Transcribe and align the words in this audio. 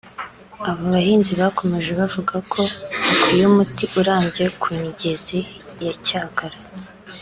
Abo 0.69 0.83
bahinzi 0.93 1.31
bakomeje 1.41 1.91
bavuga 1.99 2.35
ko 2.51 2.61
hakwiye 3.05 3.43
umuti 3.51 3.83
urambye 3.99 4.45
ku 4.59 4.67
migezi 4.79 5.39
ya 5.83 5.93
Cyagara 6.05 6.57